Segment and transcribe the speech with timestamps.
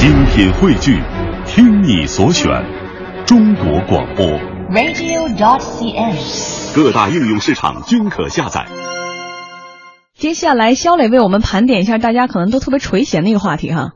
[0.00, 0.98] 精品汇聚，
[1.46, 2.48] 听你所选，
[3.26, 4.24] 中国广播。
[4.70, 6.16] radio.cn。
[6.74, 8.66] 各大应用市场均可下载。
[10.16, 13.90] 接下来，肖磊为我们盘点一下大家可能都特别垂涎的一个话题哈。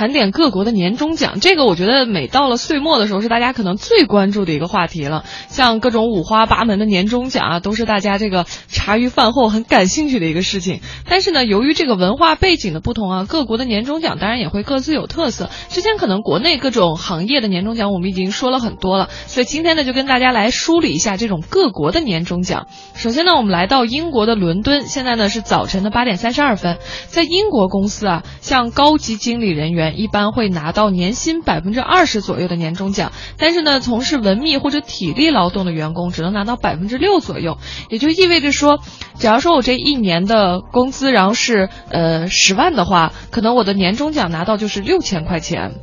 [0.00, 5.26] 盘点各国的年终奖，这个我觉得每到了岁末的时候是大家可能最关注的一个话题了。
[5.48, 10.80] 像各种五花八门的年终奖啊，都是大家这个茶余饭后很感兴趣的一个事情。
[11.06, 15.50] 但是呢，由于这个文化背景的不同啊，各国的年终奖当然也会各自有特色。
[15.68, 22.68] 之前可能国内各种行业的年终奖我们已经说了很多了，所以今天呢就跟大家来梳理一下这种各国的年终奖。
[22.94, 37.58] 首先呢，我们来到英国的伦敦，现在呢是早晨的八点三十二分，在英国公司啊，像高级经理人员一般会拿到年薪百分之二十左右的年终奖，但是呢，从事文秘或者体力劳动的员工只能拿到百分之六左右，
[37.88, 38.80] 也就意味着说，
[39.14, 45.74] 假如说我这一年的工资然后是呃十万的话，可能我的年终奖拿到就是六千块钱。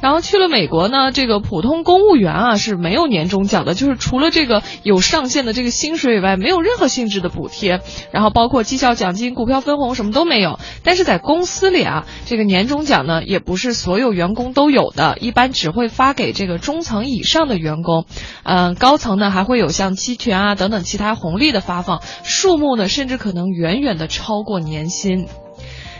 [0.00, 7.80] 然后去了美国呢，这个普通公务员啊是没有年终奖的，就是除了这个有上限的这个薪水以外，没有任何性质的补贴，
[8.12, 10.58] 然后包括绩效奖金、股票分红什么都没有。
[10.82, 18.04] 但是在公司里啊，这个年终奖呢也不是所有员工都有的，一般只会发给这个中层以上的员工，
[18.42, 25.26] 嗯、高层呢还会有像期权啊等等其他红利的发放，数目呢甚至可能远远的超过年薪。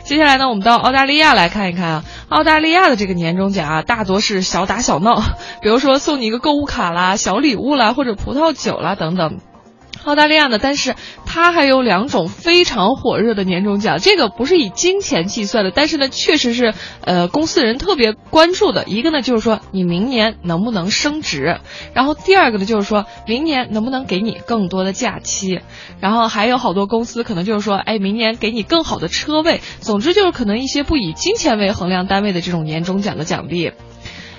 [0.04, 2.04] 接下来呢，我们到澳大利亚来看一看啊，
[2.34, 5.22] 澳大利亚的这个年终奖啊，大多是小打小闹，
[5.62, 9.38] 比如说送你一个购物卡啦、小礼物啦，或者葡萄酒啦等等。
[10.04, 10.94] 澳大利亚呢，但是
[11.26, 18.84] 它还有两种非常火热的年终奖，这个不是以金钱计算的，但是呢，确实是呃公司人特别关注的。
[18.86, 21.58] 一个呢就是说你明年能不能升职，
[21.94, 25.60] 然后第二个呢就是说明年能不能给你更多的假期，
[26.00, 33.72] 然后还有好多公司可能就是说，哎，明年给你更好的车位，总之就是可能一些不以金钱为衡量单位的这种年终奖的奖励。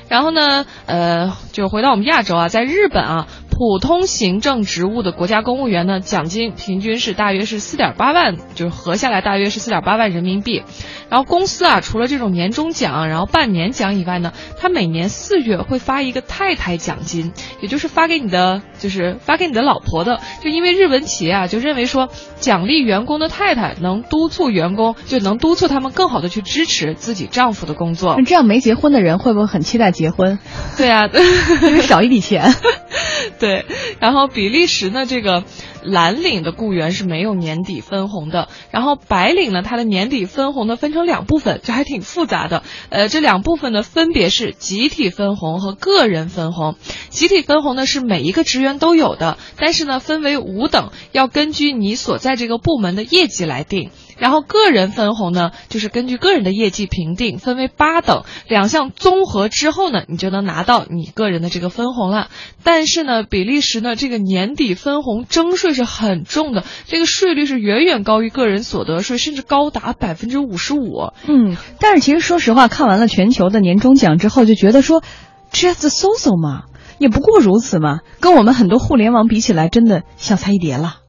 [0.07, 3.27] 然后呢，呃，就回到我们亚洲啊，在日本啊，
[3.57, 10.63] 普通行政职务的国家公务员呢，奖金平均是大约是四点八万，就是合下来大约是四点八万人民币。
[11.09, 20.19] 然后公司啊，除了这种年终奖，然后半年奖以外呢，他每年四月会发一个太太奖金，也就是发给你的，就是发给你的老婆的。
[20.43, 22.09] 就因为日本企业啊，就认为说
[22.41, 28.25] 奖励员工的太太能督促员工，就能督促他们更好的去支持自己丈夫的工作那。
[28.25, 30.39] 这样没结婚的人会不会很期待结婚？
[30.75, 31.07] 对啊，
[31.63, 32.53] 因为少一笔钱。
[33.45, 33.63] 对，
[33.99, 35.43] 然后比利时呢，这个
[35.83, 42.63] 蓝领的雇员是没有年底分红的，然后白领呢，他的年底分红呢分成两部分，就还挺复杂的。
[42.89, 46.75] 呃，这两部分呢分别是集体分红和个人分红。
[47.15, 53.89] 集体分红呢是每一个职员都有的，但是呢分为五等，要根据你所在这个部门的业绩来定。
[54.17, 62.29] 然后个人分红呢，就是根据个人的业绩评定，分为八等，两项综合之后呢，你就能拿到你个人的这个分红了。
[62.63, 71.11] 但是呢，比利时呢这个年底分红征税是很重的，这个税率是远远高于个人所得税，甚至高达百分之五十五。
[71.27, 75.03] 嗯，但是其实说实话，看完了全球的年终奖之后，就觉得说
[75.51, 76.63] ，just so so 嘛，
[76.97, 80.99] 也不过如此嘛，跟我们很多互联网比起来，真的小菜一碟了。